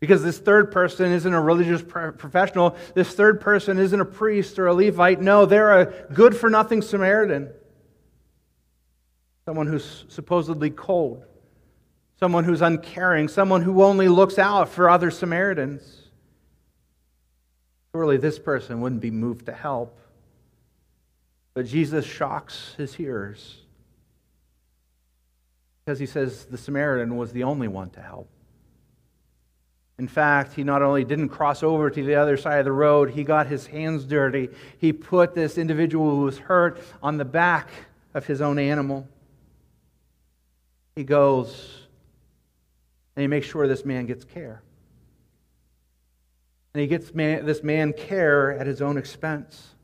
Because 0.00 0.24
this 0.24 0.38
third 0.38 0.72
person 0.72 1.12
isn't 1.12 1.32
a 1.32 1.40
religious 1.40 1.82
professional. 1.82 2.74
This 2.96 3.14
third 3.14 3.40
person 3.40 3.78
isn't 3.78 4.00
a 4.00 4.04
priest 4.04 4.58
or 4.58 4.66
a 4.66 4.74
Levite. 4.74 5.20
No, 5.20 5.46
they're 5.46 5.80
a 5.80 6.12
good 6.12 6.36
for 6.36 6.50
nothing 6.50 6.82
Samaritan. 6.82 7.50
Someone 9.48 9.66
who's 9.66 10.04
supposedly 10.10 10.68
cold. 10.68 11.24
Someone 12.20 12.44
who's 12.44 12.60
uncaring. 12.60 13.28
Someone 13.28 13.62
who 13.62 13.82
only 13.82 14.06
looks 14.06 14.38
out 14.38 14.68
for 14.68 14.90
other 14.90 15.10
Samaritans. 15.10 16.02
Surely 17.94 18.18
this 18.18 18.38
person 18.38 18.82
wouldn't 18.82 19.00
be 19.00 19.10
moved 19.10 19.46
to 19.46 19.54
help. 19.54 19.98
But 21.54 21.64
Jesus 21.64 22.04
shocks 22.04 22.74
his 22.76 22.92
hearers 22.92 23.56
because 25.82 25.98
he 25.98 26.04
says 26.04 26.44
the 26.44 26.58
Samaritan 26.58 27.16
was 27.16 27.32
the 27.32 27.44
only 27.44 27.68
one 27.68 27.88
to 27.92 28.02
help. 28.02 28.28
In 29.98 30.08
fact, 30.08 30.52
he 30.52 30.62
not 30.62 30.82
only 30.82 31.04
didn't 31.04 31.30
cross 31.30 31.62
over 31.62 31.88
to 31.88 32.04
the 32.04 32.16
other 32.16 32.36
side 32.36 32.58
of 32.58 32.66
the 32.66 32.72
road, 32.72 33.08
he 33.12 33.24
got 33.24 33.46
his 33.46 33.66
hands 33.66 34.04
dirty. 34.04 34.50
He 34.76 34.92
put 34.92 35.34
this 35.34 35.56
individual 35.56 36.10
who 36.10 36.20
was 36.24 36.36
hurt 36.36 36.82
on 37.02 37.16
the 37.16 37.24
back 37.24 37.70
of 38.12 38.26
his 38.26 38.42
own 38.42 38.58
animal. 38.58 39.08
He 40.98 41.04
goes 41.04 41.86
and 43.14 43.22
he 43.22 43.28
makes 43.28 43.46
sure 43.46 43.68
this 43.68 43.84
man 43.84 44.06
gets 44.06 44.24
care. 44.24 44.62
And 46.74 46.80
he 46.80 46.88
gets 46.88 47.14
man, 47.14 47.46
this 47.46 47.62
man 47.62 47.92
care 47.92 48.58
at 48.58 48.66
his 48.66 48.82
own 48.82 48.98
expense. 48.98 49.76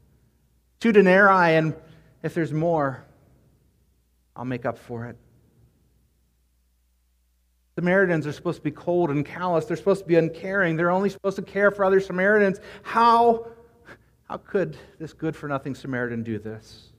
Two 0.81 0.91
denarii, 0.91 1.55
and 1.55 1.77
if 2.25 2.35
there's 2.35 2.53
more, 2.53 3.05
I'll 4.35 4.45
make 4.45 4.67
up 4.67 4.77
for 4.77 5.07
it. 5.07 5.17
Samaritans 7.77 8.27
are 8.27 8.33
supposed 8.33 8.59
to 8.59 8.65
be 8.65 8.73
cold 8.73 9.11
and 9.11 9.25
callous. 9.25 9.67
They're 9.67 9.77
supposed 9.77 10.01
to 10.01 10.09
be 10.09 10.17
uncaring. 10.17 10.75
They're 10.75 10.91
only 10.91 11.11
supposed 11.11 11.37
to 11.37 11.43
care 11.43 11.71
for 11.71 11.85
other 11.85 12.01
Samaritans. 12.01 12.59
How, 12.83 13.47
how 14.29 14.39
could 14.39 14.77
this 14.99 15.13
good 15.13 15.37
for 15.37 15.47
nothing 15.47 15.77
Samaritan 15.77 16.25
do 16.25 16.41
this? 16.41 16.91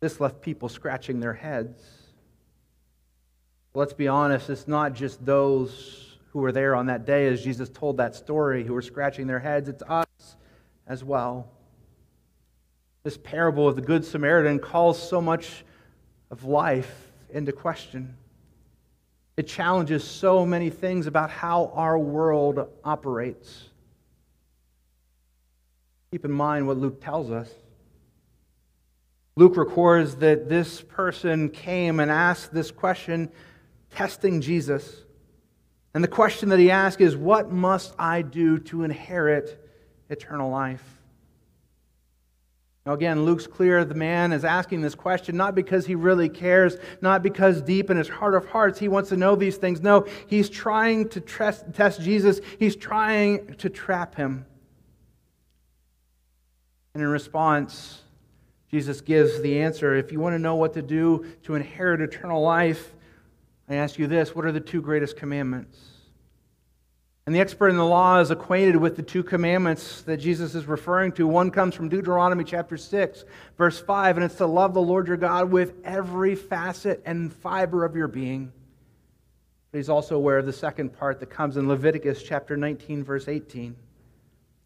This 0.00 0.20
left 0.20 0.40
people 0.40 0.68
scratching 0.68 1.20
their 1.20 1.34
heads. 1.34 1.82
Let's 3.74 3.92
be 3.92 4.08
honest, 4.08 4.50
it's 4.50 4.68
not 4.68 4.94
just 4.94 5.24
those 5.24 6.16
who 6.30 6.40
were 6.40 6.52
there 6.52 6.74
on 6.74 6.86
that 6.86 7.04
day 7.04 7.26
as 7.26 7.42
Jesus 7.42 7.68
told 7.68 7.96
that 7.96 8.14
story 8.14 8.64
who 8.64 8.74
were 8.74 8.82
scratching 8.82 9.26
their 9.26 9.38
heads, 9.38 9.68
it's 9.68 9.82
us 9.82 10.36
as 10.86 11.02
well. 11.02 11.50
This 13.02 13.16
parable 13.16 13.68
of 13.68 13.76
the 13.76 13.82
Good 13.82 14.04
Samaritan 14.04 14.58
calls 14.58 15.00
so 15.00 15.20
much 15.20 15.64
of 16.30 16.44
life 16.44 17.10
into 17.30 17.52
question. 17.52 18.16
It 19.36 19.46
challenges 19.46 20.02
so 20.04 20.44
many 20.44 20.70
things 20.70 21.06
about 21.06 21.30
how 21.30 21.70
our 21.74 21.98
world 21.98 22.68
operates. 22.84 23.68
Keep 26.10 26.24
in 26.24 26.32
mind 26.32 26.66
what 26.66 26.76
Luke 26.76 27.00
tells 27.00 27.30
us. 27.30 27.48
Luke 29.38 29.56
records 29.56 30.16
that 30.16 30.48
this 30.48 30.82
person 30.82 31.48
came 31.48 32.00
and 32.00 32.10
asked 32.10 32.52
this 32.52 32.72
question, 32.72 33.30
testing 33.88 34.40
Jesus. 34.40 35.04
And 35.94 36.02
the 36.02 36.08
question 36.08 36.48
that 36.48 36.58
he 36.58 36.72
asked 36.72 37.00
is, 37.00 37.16
What 37.16 37.52
must 37.52 37.94
I 38.00 38.22
do 38.22 38.58
to 38.58 38.82
inherit 38.82 39.64
eternal 40.10 40.50
life? 40.50 40.82
Now, 42.84 42.94
again, 42.94 43.24
Luke's 43.24 43.46
clear 43.46 43.84
the 43.84 43.94
man 43.94 44.32
is 44.32 44.44
asking 44.44 44.80
this 44.80 44.96
question 44.96 45.36
not 45.36 45.54
because 45.54 45.86
he 45.86 45.94
really 45.94 46.28
cares, 46.28 46.76
not 47.00 47.22
because 47.22 47.62
deep 47.62 47.90
in 47.90 47.96
his 47.96 48.08
heart 48.08 48.34
of 48.34 48.44
hearts 48.48 48.80
he 48.80 48.88
wants 48.88 49.10
to 49.10 49.16
know 49.16 49.36
these 49.36 49.56
things. 49.56 49.80
No, 49.80 50.04
he's 50.26 50.50
trying 50.50 51.10
to 51.10 51.20
test 51.20 52.00
Jesus, 52.00 52.40
he's 52.58 52.74
trying 52.74 53.54
to 53.58 53.70
trap 53.70 54.16
him. 54.16 54.46
And 56.92 57.04
in 57.04 57.08
response, 57.08 58.02
Jesus 58.70 59.00
gives 59.00 59.40
the 59.40 59.60
answer. 59.60 59.94
If 59.94 60.12
you 60.12 60.20
want 60.20 60.34
to 60.34 60.38
know 60.38 60.56
what 60.56 60.74
to 60.74 60.82
do 60.82 61.26
to 61.44 61.54
inherit 61.54 62.00
eternal 62.00 62.42
life, 62.42 62.94
I 63.68 63.76
ask 63.76 63.98
you 63.98 64.06
this 64.06 64.34
what 64.34 64.44
are 64.44 64.52
the 64.52 64.60
two 64.60 64.80
greatest 64.80 65.16
commandments? 65.16 65.78
And 67.26 67.34
the 67.34 67.40
expert 67.40 67.68
in 67.68 67.76
the 67.76 67.84
law 67.84 68.20
is 68.20 68.30
acquainted 68.30 68.76
with 68.76 68.96
the 68.96 69.02
two 69.02 69.22
commandments 69.22 70.00
that 70.02 70.16
Jesus 70.16 70.54
is 70.54 70.64
referring 70.64 71.12
to. 71.12 71.26
One 71.26 71.50
comes 71.50 71.74
from 71.74 71.90
Deuteronomy 71.90 72.42
chapter 72.42 72.78
6, 72.78 73.24
verse 73.58 73.78
5, 73.78 74.16
and 74.16 74.24
it's 74.24 74.36
to 74.36 74.46
love 74.46 74.72
the 74.72 74.80
Lord 74.80 75.08
your 75.08 75.18
God 75.18 75.50
with 75.50 75.74
every 75.84 76.34
facet 76.34 77.02
and 77.04 77.30
fiber 77.30 77.84
of 77.84 77.94
your 77.94 78.08
being. 78.08 78.50
But 79.70 79.78
he's 79.78 79.90
also 79.90 80.16
aware 80.16 80.38
of 80.38 80.46
the 80.46 80.54
second 80.54 80.96
part 80.96 81.20
that 81.20 81.28
comes 81.28 81.58
in 81.58 81.68
Leviticus 81.68 82.22
chapter 82.22 82.56
19, 82.56 83.04
verse 83.04 83.28
18 83.28 83.76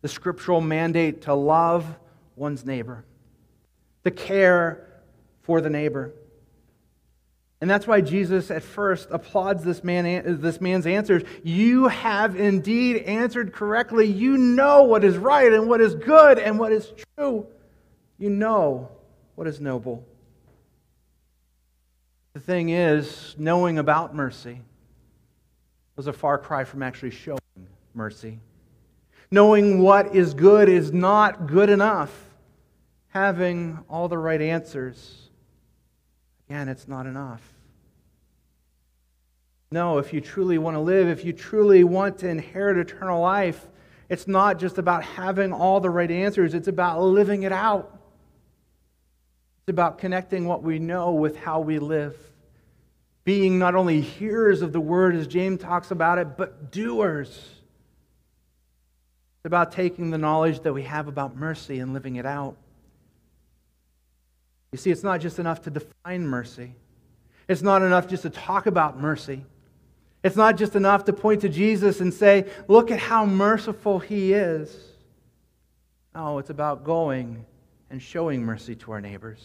the 0.02 0.08
scriptural 0.08 0.60
mandate 0.60 1.22
to 1.22 1.32
love 1.32 1.86
one's 2.36 2.66
neighbor, 2.66 3.04
to 4.04 4.10
care 4.10 4.86
for 5.42 5.60
the 5.60 5.70
neighbor. 5.70 6.12
And 7.60 7.70
that's 7.70 7.86
why 7.86 8.00
Jesus 8.00 8.50
at 8.50 8.64
first 8.64 9.06
applauds 9.12 9.62
this, 9.62 9.84
man, 9.84 10.40
this 10.40 10.60
man's 10.60 10.84
answers. 10.84 11.22
You 11.44 11.86
have 11.86 12.34
indeed 12.34 13.04
answered 13.04 13.52
correctly. 13.52 14.06
You 14.06 14.36
know 14.36 14.82
what 14.82 15.04
is 15.04 15.16
right 15.16 15.52
and 15.52 15.68
what 15.68 15.80
is 15.80 15.94
good 15.94 16.40
and 16.40 16.58
what 16.58 16.72
is 16.72 16.92
true. 17.16 17.46
You 18.18 18.30
know 18.30 18.90
what 19.36 19.46
is 19.46 19.60
noble. 19.60 20.04
The 22.32 22.40
thing 22.40 22.70
is, 22.70 23.36
knowing 23.38 23.78
about 23.78 24.12
mercy 24.12 24.60
was 25.94 26.08
a 26.08 26.12
far 26.12 26.38
cry 26.38 26.64
from 26.64 26.82
actually 26.82 27.10
showing 27.10 27.38
mercy. 27.94 28.40
Knowing 29.30 29.78
what 29.78 30.16
is 30.16 30.34
good 30.34 30.68
is 30.68 30.92
not 30.92 31.46
good 31.46 31.70
enough. 31.70 32.12
Having 33.12 33.78
all 33.90 34.08
the 34.08 34.16
right 34.16 34.40
answers, 34.40 35.28
again, 36.48 36.68
it's 36.68 36.88
not 36.88 37.06
enough. 37.06 37.42
No, 39.70 39.98
if 39.98 40.12
you 40.12 40.20
truly 40.20 40.56
want 40.56 40.76
to 40.76 40.80
live, 40.80 41.08
if 41.08 41.24
you 41.24 41.32
truly 41.32 41.84
want 41.84 42.18
to 42.18 42.28
inherit 42.28 42.78
eternal 42.78 43.20
life, 43.20 43.66
it's 44.08 44.26
not 44.26 44.58
just 44.58 44.78
about 44.78 45.02
having 45.02 45.52
all 45.52 45.80
the 45.80 45.90
right 45.90 46.10
answers, 46.10 46.54
it's 46.54 46.68
about 46.68 47.02
living 47.02 47.42
it 47.42 47.52
out. 47.52 47.98
It's 49.60 49.70
about 49.70 49.98
connecting 49.98 50.46
what 50.46 50.62
we 50.62 50.78
know 50.78 51.12
with 51.12 51.36
how 51.36 51.60
we 51.60 51.78
live. 51.78 52.16
Being 53.24 53.58
not 53.58 53.74
only 53.74 54.00
hearers 54.00 54.62
of 54.62 54.72
the 54.72 54.80
word, 54.80 55.14
as 55.14 55.26
James 55.26 55.60
talks 55.60 55.90
about 55.90 56.18
it, 56.18 56.36
but 56.36 56.72
doers. 56.72 57.28
It's 57.28 59.46
about 59.46 59.72
taking 59.72 60.10
the 60.10 60.18
knowledge 60.18 60.60
that 60.60 60.72
we 60.72 60.82
have 60.84 61.08
about 61.08 61.36
mercy 61.36 61.78
and 61.78 61.92
living 61.92 62.16
it 62.16 62.26
out. 62.26 62.56
You 64.72 64.78
see, 64.78 64.90
it's 64.90 65.02
not 65.02 65.20
just 65.20 65.38
enough 65.38 65.62
to 65.62 65.70
define 65.70 66.26
mercy, 66.26 66.74
it's 67.48 67.62
not 67.62 67.82
enough 67.82 68.08
just 68.08 68.22
to 68.22 68.30
talk 68.30 68.66
about 68.66 68.98
mercy. 68.98 69.44
It's 70.24 70.36
not 70.36 70.56
just 70.56 70.76
enough 70.76 71.04
to 71.06 71.12
point 71.12 71.40
to 71.40 71.48
Jesus 71.48 72.00
and 72.00 72.14
say, 72.14 72.46
look 72.68 72.92
at 72.92 73.00
how 73.00 73.26
merciful 73.26 73.98
he 73.98 74.32
is. 74.32 74.72
No, 76.14 76.38
it's 76.38 76.50
about 76.50 76.84
going 76.84 77.44
and 77.90 78.00
showing 78.00 78.44
mercy 78.44 78.76
to 78.76 78.92
our 78.92 79.00
neighbors. 79.00 79.44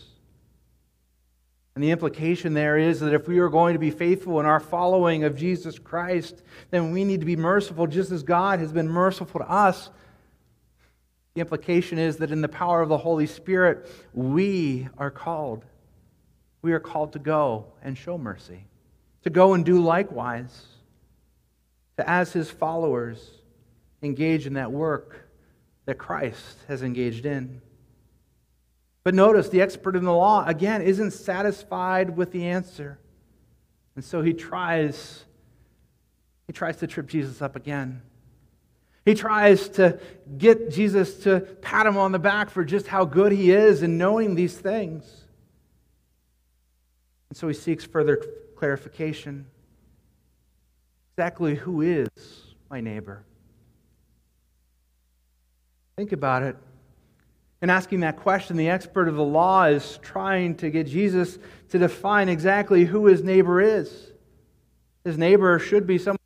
And 1.74 1.84
the 1.84 1.91
implication 1.91 2.53
there 2.53 2.77
is 2.77 3.00
that 3.00 3.13
if 3.13 3.27
we 3.27 3.39
are 3.39 3.50
going 3.50 3.74
to 3.74 3.79
be 3.79 3.91
faithful 3.91 4.39
in 4.39 4.46
our 4.46 4.60
following 4.60 5.24
of 5.24 5.36
Jesus 5.36 5.77
Christ, 5.77 6.41
then 6.72 6.91
we 6.91 7.03
need 7.03 7.19
to 7.19 7.25
be 7.25 7.36
merciful 7.36 7.88
just 7.88 8.12
as 8.12 8.24
God 8.24 8.60
has 8.60 8.72
been 8.72 8.88
merciful 8.88 9.39
to 9.41 9.50
us. 9.50 9.89
The 11.38 11.41
implication 11.41 12.00
is 12.00 12.17
that 12.17 12.32
in 12.32 12.41
the 12.41 12.48
power 12.48 12.82
of 12.82 12.89
the 12.89 12.98
Holy 12.98 13.27
Spirit, 13.27 13.88
we 14.12 14.89
are 14.98 15.12
called. 15.12 15.65
We 16.63 16.74
are 16.74 16.79
called 16.79 17.13
to 17.13 17.20
go 17.20 17.67
and 17.84 17.96
show 17.96 18.17
mercy 18.17 18.65
to 19.22 19.29
go 19.29 19.53
and 19.53 19.63
do 19.63 19.79
likewise. 19.79 20.65
to, 21.98 22.10
as 22.10 22.34
his 22.34 22.50
followers, 22.50 23.24
engage 24.01 24.48
in 24.48 24.53
that 24.53 24.72
work 24.72 25.29
that 25.86 26.00
Christ 26.00 26.58
has 26.67 26.82
engaged 26.82 27.27
in. 27.27 27.62
But 29.03 29.13
notice 29.13 29.50
the 29.50 29.62
expert 29.62 29.96
in 29.96 30.06
the 30.06 30.13
law, 30.13 30.44
again, 30.44 30.82
isn't 30.82 31.12
satisfied 31.12 32.17
with 32.17 32.32
the 32.32 32.48
answer. 32.48 32.98
And 33.96 34.03
so 34.03 34.24
he 34.24 34.34
tries, 34.34 35.24
he 36.48 36.53
tries 36.53 36.77
to 36.77 36.88
trip 36.88 37.06
Jesus 37.06 37.44
up 37.44 37.56
again. 37.56 38.01
He 39.08 39.14
tries 39.14 39.70
to 39.70 40.02
get 40.38 40.70
Jesus 40.70 41.20
to 41.24 41.40
pat 41.40 41.86
him 41.86 41.96
on 41.96 42.12
the 42.12 42.20
back 42.20 42.50
for 42.50 42.66
just 42.66 42.88
how 42.88 43.06
good 43.06 43.32
he 43.32 43.52
is 43.52 43.82
in 43.82 43.98
knowing 43.98 44.36
these 44.36 44.58
things. 44.58 45.06
And 47.30 47.38
so 47.38 47.48
he 47.48 47.54
seeks 47.54 47.86
further 47.86 48.22
clarification. 48.58 49.46
Exactly 51.14 51.56
who 51.56 51.84
is 51.84 52.10
my 52.70 52.82
neighbor? 52.82 53.24
Think 55.96 56.12
about 56.12 56.44
it. 56.44 56.58
In 57.62 57.70
asking 57.70 58.02
that 58.02 58.18
question, 58.18 58.58
the 58.58 58.70
expert 58.70 59.08
of 59.08 59.16
the 59.16 59.24
law 59.24 59.64
is 59.64 60.00
trying 60.02 60.56
to 60.56 60.70
get 60.70 60.86
Jesus 60.86 61.40
to 61.70 61.80
define 61.80 62.28
exactly 62.28 62.84
who 62.84 63.06
his 63.06 63.24
neighbor 63.24 63.62
is. 63.62 64.12
His 65.06 65.18
neighbor 65.18 65.60
should 65.60 65.88
be 65.88 65.98
someone 65.98 66.18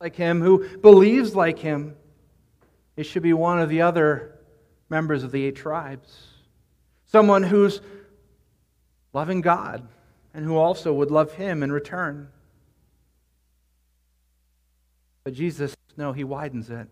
like 0.00 0.16
him 0.16 0.40
who 0.40 0.66
believes 0.78 1.36
like 1.36 1.58
him. 1.58 1.96
It 2.96 3.04
should 3.04 3.22
be 3.22 3.32
one 3.32 3.60
of 3.60 3.68
the 3.68 3.82
other 3.82 4.38
members 4.88 5.24
of 5.24 5.32
the 5.32 5.44
eight 5.44 5.56
tribes. 5.56 6.26
Someone 7.06 7.42
who's 7.42 7.80
loving 9.12 9.40
God 9.40 9.88
and 10.34 10.44
who 10.44 10.56
also 10.56 10.92
would 10.92 11.10
love 11.10 11.32
him 11.32 11.62
in 11.62 11.72
return. 11.72 12.28
But 15.24 15.34
Jesus, 15.34 15.76
no, 15.96 16.12
he 16.12 16.24
widens 16.24 16.70
it. 16.70 16.88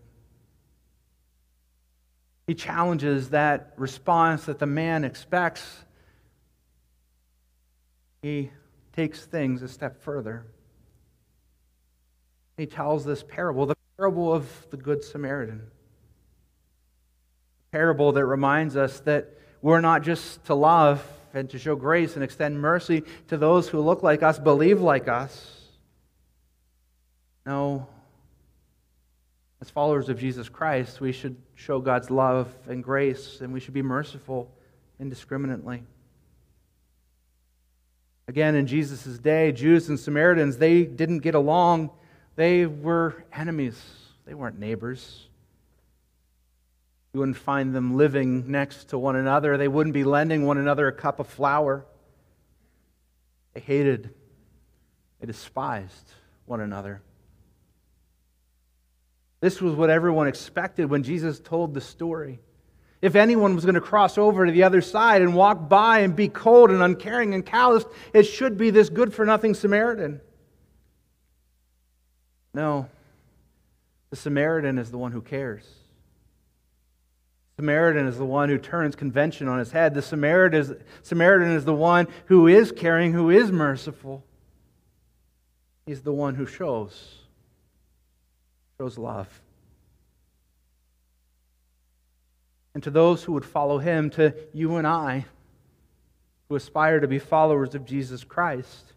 He 2.47 2.55
challenges 2.55 3.29
that 3.29 3.73
response 3.77 4.45
that 4.45 4.59
the 4.59 4.65
man 4.65 5.03
expects. 5.03 5.85
He 8.21 8.51
takes 8.95 9.25
things 9.25 9.61
a 9.61 9.67
step 9.67 10.01
further. 10.01 10.45
He 12.57 12.65
tells 12.65 13.05
this 13.05 13.23
parable, 13.23 13.65
the 13.65 13.75
parable 13.97 14.33
of 14.33 14.67
the 14.71 14.77
Good 14.77 15.03
Samaritan. 15.03 15.61
Parable 17.71 18.11
that 18.13 18.25
reminds 18.25 18.75
us 18.75 18.99
that 19.01 19.29
we're 19.61 19.81
not 19.81 20.03
just 20.03 20.43
to 20.45 20.55
love 20.55 21.05
and 21.33 21.49
to 21.51 21.59
show 21.59 21.75
grace 21.75 22.15
and 22.15 22.23
extend 22.23 22.59
mercy 22.59 23.03
to 23.27 23.37
those 23.37 23.67
who 23.67 23.79
look 23.81 24.03
like 24.03 24.23
us, 24.23 24.39
believe 24.39 24.81
like 24.81 25.07
us. 25.07 25.55
No, 27.45 27.87
as 29.61 29.69
followers 29.69 30.07
of 30.09 30.17
Jesus 30.17 30.47
Christ, 30.47 31.01
we 31.01 31.11
should 31.11 31.35
show 31.55 31.79
God's 31.79 32.09
love 32.09 32.53
and 32.67 32.83
grace, 32.83 33.41
and 33.41 33.51
we 33.51 33.59
should 33.59 33.73
be 33.73 33.81
merciful 33.81 34.49
indiscriminately. 34.99 35.83
Again, 38.27 38.55
in 38.55 38.67
Jesus' 38.67 39.17
day, 39.17 39.51
Jews 39.51 39.89
and 39.89 39.99
Samaritans, 39.99 40.57
they 40.57 40.83
didn't 40.83 41.19
get 41.19 41.35
along. 41.35 41.89
They 42.35 42.65
were 42.65 43.25
enemies, 43.33 43.81
they 44.25 44.33
weren't 44.33 44.59
neighbors. 44.59 45.28
You 47.13 47.19
wouldn't 47.19 47.37
find 47.37 47.73
them 47.73 47.97
living 47.97 48.51
next 48.51 48.89
to 48.89 48.97
one 48.97 49.15
another. 49.15 49.57
They 49.57 49.67
wouldn't 49.67 49.93
be 49.93 50.03
lending 50.03 50.45
one 50.45 50.57
another 50.57 50.87
a 50.87 50.91
cup 50.91 51.19
of 51.19 51.27
flour. 51.27 51.85
They 53.53 53.61
hated, 53.61 54.13
they 55.19 55.27
despised 55.27 56.13
one 56.45 56.61
another. 56.61 57.01
This 59.41 59.61
was 59.61 59.73
what 59.73 59.89
everyone 59.89 60.27
expected 60.27 60.89
when 60.89 61.03
Jesus 61.03 61.39
told 61.39 61.73
the 61.73 61.81
story. 61.81 62.39
If 63.01 63.15
anyone 63.15 63.55
was 63.55 63.63
going 63.63 63.75
to 63.75 63.81
cross 63.81 64.17
over 64.17 64.45
to 64.45 64.51
the 64.51 64.63
other 64.63 64.81
side 64.81 65.21
and 65.21 65.33
walk 65.33 65.69
by 65.69 65.99
and 65.99 66.15
be 66.15 66.27
cold 66.27 66.69
and 66.69 66.83
uncaring 66.83 67.33
and 67.33 67.45
calloused, 67.45 67.87
it 68.13 68.23
should 68.23 68.57
be 68.57 68.71
this 68.71 68.89
good 68.89 69.13
for 69.13 69.25
nothing 69.25 69.53
Samaritan. 69.53 70.19
No, 72.53 72.89
the 74.09 74.17
Samaritan 74.17 74.77
is 74.77 74.91
the 74.91 74.97
one 74.97 75.13
who 75.13 75.21
cares. 75.21 75.63
Samaritan 77.59 78.07
is 78.07 78.17
the 78.17 78.25
one 78.25 78.47
who 78.47 78.57
turns 78.57 78.95
convention 78.95 79.49
on 79.49 79.59
his 79.59 79.69
head. 79.69 79.93
The 79.93 80.01
Samaritan 80.01 80.61
is, 80.61 80.73
Samaritan 81.01 81.51
is 81.51 81.65
the 81.65 81.73
one 81.73 82.07
who 82.27 82.47
is 82.47 82.71
caring, 82.71 83.11
who 83.11 83.29
is 83.29 83.51
merciful. 83.51 84.23
He's 85.85 86.01
the 86.01 86.13
one 86.13 86.35
who 86.35 86.45
shows 86.45 87.15
shows 88.79 88.97
love. 88.97 89.27
And 92.73 92.81
to 92.83 92.91
those 92.91 93.25
who 93.25 93.33
would 93.33 93.43
follow 93.43 93.77
him, 93.77 94.09
to 94.11 94.33
you 94.53 94.77
and 94.77 94.87
I, 94.87 95.25
who 96.47 96.55
aspire 96.55 97.01
to 97.01 97.09
be 97.09 97.19
followers 97.19 97.75
of 97.75 97.83
Jesus 97.83 98.23
Christ, 98.23 98.93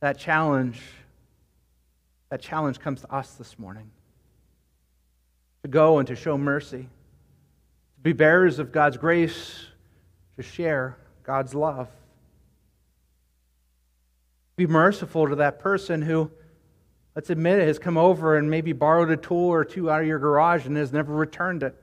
that 0.00 0.18
challenge, 0.18 0.82
that 2.30 2.42
challenge 2.42 2.80
comes 2.80 3.02
to 3.02 3.14
us 3.14 3.34
this 3.34 3.56
morning. 3.56 3.88
To 5.62 5.68
go 5.68 5.98
and 5.98 6.08
to 6.08 6.16
show 6.16 6.36
mercy, 6.36 6.88
to 7.98 8.02
be 8.02 8.12
bearers 8.12 8.58
of 8.58 8.72
God's 8.72 8.96
grace, 8.96 9.66
to 10.36 10.42
share 10.42 10.96
God's 11.24 11.54
love. 11.54 11.88
Be 14.56 14.66
merciful 14.66 15.28
to 15.28 15.36
that 15.36 15.58
person 15.60 16.00
who 16.02 16.30
let's 17.18 17.30
admit 17.30 17.58
it, 17.58 17.66
has 17.66 17.80
come 17.80 17.98
over 17.98 18.36
and 18.36 18.48
maybe 18.48 18.72
borrowed 18.72 19.10
a 19.10 19.16
tool 19.16 19.48
or 19.48 19.64
two 19.64 19.90
out 19.90 20.00
of 20.02 20.06
your 20.06 20.20
garage 20.20 20.66
and 20.66 20.76
has 20.76 20.92
never 20.92 21.12
returned 21.12 21.64
it. 21.64 21.74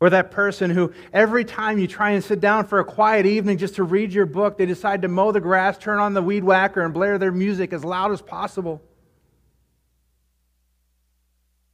Or 0.00 0.08
that 0.08 0.30
person 0.30 0.70
who, 0.70 0.94
every 1.12 1.44
time 1.44 1.78
you 1.78 1.86
try 1.86 2.12
and 2.12 2.24
sit 2.24 2.40
down 2.40 2.66
for 2.66 2.78
a 2.78 2.84
quiet 2.84 3.26
evening 3.26 3.58
just 3.58 3.74
to 3.74 3.82
read 3.82 4.14
your 4.14 4.24
book, 4.24 4.56
they 4.56 4.64
decide 4.64 5.02
to 5.02 5.08
mow 5.08 5.32
the 5.32 5.40
grass, 5.40 5.76
turn 5.76 5.98
on 5.98 6.14
the 6.14 6.22
weed 6.22 6.42
whacker, 6.42 6.82
and 6.82 6.94
blare 6.94 7.18
their 7.18 7.30
music 7.30 7.74
as 7.74 7.84
loud 7.84 8.10
as 8.10 8.22
possible. 8.22 8.80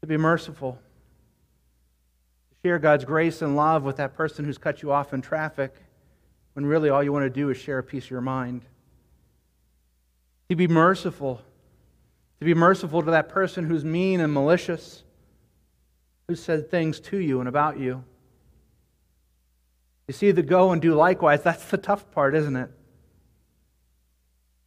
To 0.01 0.09
be 0.09 0.16
merciful. 0.16 0.81
Share 2.66 2.81
God's 2.81 3.05
grace 3.05 3.42
and 3.42 3.55
love 3.55 3.85
with 3.85 3.98
that 3.98 4.14
person 4.14 4.44
who's 4.44 4.59
cut 4.59 4.83
you 4.83 4.90
off 4.90 5.14
in 5.14 5.22
traffic 5.22 5.72
when 6.55 6.66
really 6.66 6.90
all 6.90 7.00
you 7.00 7.12
want 7.12 7.22
to 7.22 7.31
do 7.31 7.48
is 7.48 7.57
share 7.57 7.79
a 7.79 7.83
piece 7.85 8.07
of 8.07 8.11
your 8.11 8.20
mind. 8.20 8.62
To 10.48 10.57
be 10.57 10.66
merciful 10.66 11.40
to 12.40 12.44
be 12.44 12.55
merciful 12.55 13.02
to 13.02 13.12
that 13.12 13.29
person 13.29 13.66
who's 13.66 13.85
mean 13.85 14.18
and 14.18 14.35
malicious, 14.35 15.05
who 16.26 16.35
said 16.35 16.68
things 16.68 16.98
to 16.98 17.18
you 17.18 17.38
and 17.38 17.48
about 17.48 17.79
you. 17.79 18.02
You 20.09 20.14
see, 20.14 20.33
the 20.33 20.42
go 20.42 20.72
and 20.72 20.83
do 20.83 20.92
likewise, 20.92 21.44
that's 21.44 21.66
the 21.66 21.79
tough 21.79 22.11
part, 22.11 22.35
isn't 22.35 22.57
it? 22.57 22.70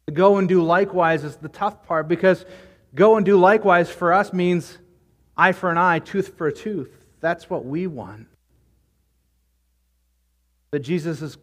The 0.06 0.12
go 0.12 0.38
and 0.38 0.48
do 0.48 0.62
likewise 0.62 1.22
is 1.22 1.36
the 1.36 1.50
tough 1.50 1.84
part 1.84 2.08
because 2.08 2.46
go 2.94 3.18
and 3.18 3.26
do 3.26 3.38
likewise 3.38 3.90
for 3.90 4.14
us 4.14 4.32
means 4.32 4.78
eye 5.36 5.52
for 5.52 5.70
an 5.70 5.76
eye, 5.76 5.98
tooth 5.98 6.38
for 6.38 6.46
a 6.46 6.52
tooth. 6.52 6.99
That's 7.20 7.48
what 7.50 7.64
we 7.64 7.86
want. 7.86 8.26
But 10.70 10.82
Jesus' 10.82 11.36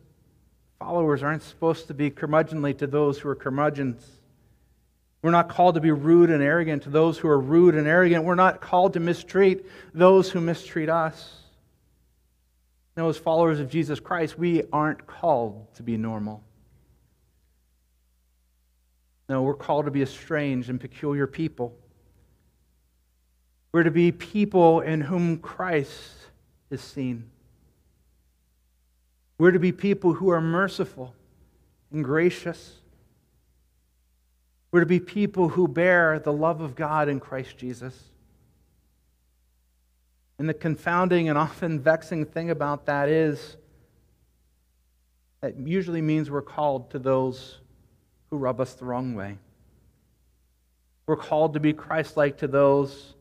followers 0.79 1.23
aren't 1.23 1.43
supposed 1.43 1.87
to 1.87 1.93
be 1.93 2.09
curmudgeonly 2.09 2.77
to 2.79 2.87
those 2.87 3.19
who 3.19 3.29
are 3.29 3.35
curmudgeons. 3.35 4.05
We're 5.21 5.31
not 5.31 5.49
called 5.49 5.75
to 5.75 5.81
be 5.81 5.91
rude 5.91 6.29
and 6.29 6.41
arrogant 6.41 6.83
to 6.83 6.89
those 6.89 7.17
who 7.17 7.27
are 7.27 7.39
rude 7.39 7.75
and 7.75 7.87
arrogant. 7.87 8.23
We're 8.23 8.35
not 8.35 8.61
called 8.61 8.93
to 8.93 8.99
mistreat 8.99 9.65
those 9.93 10.29
who 10.29 10.39
mistreat 10.39 10.89
us. 10.89 11.41
No, 12.95 13.09
as 13.09 13.17
followers 13.17 13.59
of 13.59 13.69
Jesus 13.69 13.99
Christ, 13.99 14.39
we 14.39 14.63
aren't 14.71 15.05
called 15.05 15.73
to 15.75 15.83
be 15.83 15.97
normal. 15.97 16.43
No, 19.29 19.41
we're 19.41 19.55
called 19.55 19.85
to 19.85 19.91
be 19.91 20.01
a 20.01 20.07
strange 20.07 20.69
and 20.69 20.79
peculiar 20.79 21.27
people. 21.27 21.75
We're 23.77 23.83
to 23.83 23.91
be 23.91 24.11
people 24.11 24.81
in 24.81 25.01
whom 25.01 25.37
Christ 25.37 26.15
is 26.71 26.81
seen. 26.81 27.29
We're 29.37 29.51
to 29.51 29.59
be 29.59 29.71
people 29.71 30.13
who 30.13 30.31
are 30.31 30.41
merciful 30.41 31.13
and 31.91 32.03
gracious 32.03 32.79
we're 34.71 34.79
to 34.79 34.87
be 34.87 34.99
people 34.99 35.49
who 35.49 35.67
bear 35.67 36.17
the 36.17 36.33
love 36.33 36.59
of 36.59 36.75
God 36.75 37.07
in 37.07 37.19
Christ 37.19 37.55
Jesus. 37.55 37.93
And 40.39 40.49
the 40.49 40.55
confounding 40.55 41.29
and 41.29 41.37
often 41.37 41.79
vexing 41.79 42.25
thing 42.25 42.49
about 42.49 42.87
that 42.87 43.09
is 43.09 43.57
that 45.41 45.55
usually 45.59 46.01
means 46.01 46.31
we're 46.31 46.41
called 46.41 46.89
to 46.89 46.97
those 46.97 47.59
who 48.31 48.37
rub 48.37 48.59
us 48.59 48.73
the 48.73 48.85
wrong 48.85 49.13
way. 49.13 49.37
We're 51.05 51.15
called 51.15 51.53
to 51.53 51.59
be 51.59 51.73
Christ 51.73 52.17
like 52.17 52.39
to 52.39 52.47
those 52.47 53.13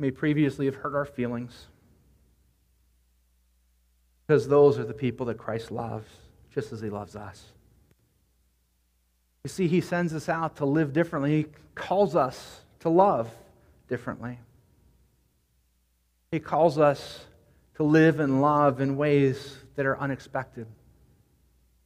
may 0.00 0.10
previously 0.10 0.66
have 0.66 0.76
hurt 0.76 0.94
our 0.94 1.04
feelings. 1.04 1.66
Because 4.26 4.48
those 4.48 4.78
are 4.78 4.84
the 4.84 4.94
people 4.94 5.26
that 5.26 5.38
Christ 5.38 5.70
loves, 5.70 6.08
just 6.54 6.72
as 6.72 6.80
he 6.80 6.88
loves 6.88 7.16
us. 7.16 7.44
You 9.44 9.48
see, 9.48 9.68
He 9.68 9.80
sends 9.80 10.14
us 10.14 10.28
out 10.28 10.56
to 10.56 10.66
live 10.66 10.92
differently. 10.92 11.36
He 11.36 11.46
calls 11.74 12.14
us 12.14 12.60
to 12.80 12.88
love 12.88 13.30
differently. 13.88 14.38
He 16.30 16.40
calls 16.40 16.78
us 16.78 17.24
to 17.76 17.82
live 17.82 18.20
and 18.20 18.42
love 18.42 18.80
in 18.80 18.96
ways 18.96 19.56
that 19.76 19.86
are 19.86 19.98
unexpected, 19.98 20.66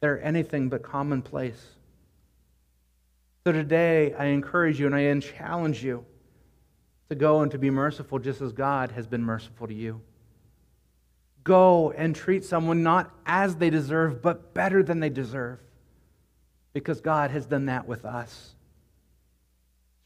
that 0.01 0.07
are 0.07 0.17
anything 0.19 0.69
but 0.69 0.83
commonplace. 0.83 1.65
So 3.45 3.53
today, 3.53 4.13
I 4.13 4.25
encourage 4.25 4.79
you 4.79 4.87
and 4.87 4.95
I 4.95 5.19
challenge 5.19 5.83
you 5.83 6.05
to 7.09 7.15
go 7.15 7.41
and 7.41 7.51
to 7.51 7.57
be 7.57 7.69
merciful 7.69 8.19
just 8.19 8.41
as 8.41 8.51
God 8.51 8.91
has 8.91 9.07
been 9.07 9.23
merciful 9.23 9.67
to 9.67 9.73
you. 9.73 10.01
Go 11.43 11.91
and 11.91 12.15
treat 12.15 12.43
someone 12.43 12.81
not 12.81 13.13
as 13.25 13.57
they 13.57 13.69
deserve, 13.69 14.21
but 14.21 14.53
better 14.53 14.81
than 14.81 14.99
they 14.99 15.09
deserve, 15.09 15.59
because 16.73 17.01
God 17.01 17.29
has 17.29 17.45
done 17.45 17.67
that 17.67 17.87
with 17.87 18.03
us. 18.05 18.55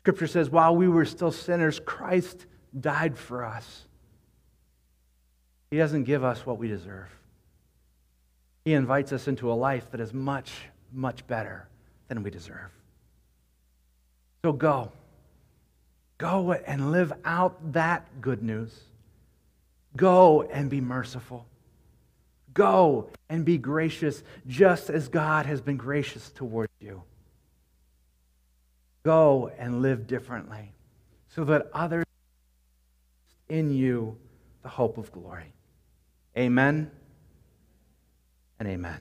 Scripture 0.01 0.27
says, 0.27 0.49
while 0.49 0.75
we 0.75 0.87
were 0.87 1.05
still 1.05 1.31
sinners, 1.31 1.79
Christ 1.79 2.45
died 2.77 3.17
for 3.17 3.45
us. 3.45 3.85
He 5.71 5.77
doesn't 5.77 6.03
give 6.03 6.23
us 6.23 6.45
what 6.45 6.57
we 6.57 6.67
deserve. 6.67 7.09
He 8.65 8.73
invites 8.73 9.13
us 9.13 9.27
into 9.27 9.51
a 9.51 9.53
life 9.53 9.91
that 9.91 10.01
is 10.01 10.13
much, 10.13 10.51
much 10.91 11.25
better 11.27 11.67
than 12.07 12.23
we 12.23 12.31
deserve. 12.31 12.71
So 14.43 14.51
go. 14.51 14.91
Go 16.19 16.51
and 16.51 16.91
live 16.91 17.13
out 17.23 17.73
that 17.73 18.21
good 18.21 18.43
news. 18.43 18.77
Go 19.95 20.43
and 20.43 20.69
be 20.69 20.81
merciful. 20.81 21.47
Go 22.53 23.09
and 23.29 23.45
be 23.45 23.57
gracious 23.57 24.21
just 24.45 24.89
as 24.89 25.07
God 25.07 25.45
has 25.45 25.61
been 25.61 25.77
gracious 25.77 26.29
towards 26.29 26.73
you. 26.81 27.03
Go 29.03 29.49
and 29.57 29.81
live 29.81 30.07
differently 30.07 30.73
so 31.29 31.45
that 31.45 31.69
others 31.73 32.05
in 33.47 33.71
you 33.71 34.17
the 34.61 34.69
hope 34.69 34.97
of 34.97 35.11
glory. 35.13 35.53
Amen 36.37 36.91
and 38.59 38.67
amen. 38.67 38.99